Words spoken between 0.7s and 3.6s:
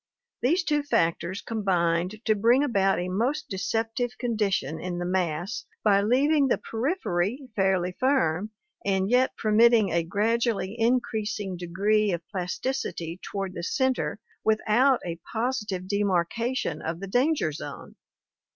factors combined to bring about a most